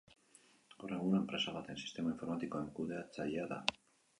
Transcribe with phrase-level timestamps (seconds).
[0.83, 3.61] Gaur egun enpresa baten sistema informatikoen kudeatzailea da.